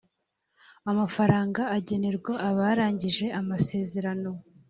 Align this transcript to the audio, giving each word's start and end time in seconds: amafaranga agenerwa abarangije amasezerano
amafaranga 0.91 1.61
agenerwa 1.77 2.33
abarangije 2.49 3.25
amasezerano 3.39 4.29